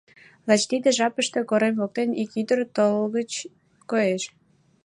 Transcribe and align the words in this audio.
Лач 0.47 0.61
тиде 0.69 0.89
жапыште 0.97 1.39
корем 1.49 1.75
воктен 1.81 2.09
ик 2.21 2.31
ӱдыр 2.41 2.59
толгыч 2.75 3.31
коеш. 3.89 4.23